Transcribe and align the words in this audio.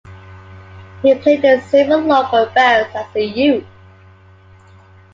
He 1.03 1.13
played 1.13 1.45
in 1.45 1.61
several 1.61 1.99
local 1.99 2.47
bands 2.47 2.89
as 2.95 3.15
a 3.15 3.21
youth. 3.23 3.67